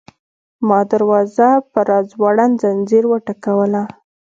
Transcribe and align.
ما 0.67 0.79
دروازه 0.91 1.49
په 1.71 1.79
راځوړند 1.89 2.53
ځنځیر 2.61 3.03
وټکوله. 3.07 3.83